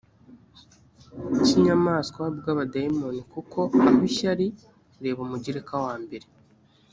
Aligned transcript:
kinyamaswa 1.45 2.23
bw 2.37 2.45
abadayimoni 2.53 3.21
kuko 3.33 3.59
aho 3.87 3.97
ishyari 4.09 4.47
reba 5.03 5.19
umugereka 5.25 5.73
wa 5.85 5.95
mbere 6.03 6.27